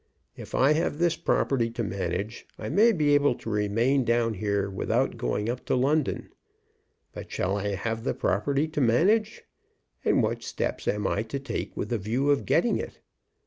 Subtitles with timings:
[0.35, 4.67] If I have this property to manage, I may be able to remain down here
[4.67, 6.31] without going up to London.
[7.13, 9.43] But shall I have the property to manage?
[10.03, 12.99] and what steps am I to take with the view of getting it?